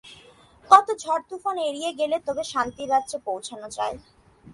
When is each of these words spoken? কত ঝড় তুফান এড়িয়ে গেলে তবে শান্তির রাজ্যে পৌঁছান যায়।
কত 0.71 0.87
ঝড় 1.03 1.23
তুফান 1.29 1.57
এড়িয়ে 1.69 1.91
গেলে 1.99 2.17
তবে 2.27 2.43
শান্তির 2.51 2.91
রাজ্যে 2.93 3.17
পৌঁছান 3.27 3.61
যায়। 3.77 3.95